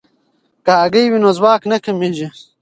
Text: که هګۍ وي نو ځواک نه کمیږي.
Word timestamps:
که 0.65 0.73
هګۍ 0.81 1.05
وي 1.09 1.19
نو 1.23 1.29
ځواک 1.37 1.61
نه 1.71 1.77
کمیږي. 1.85 2.27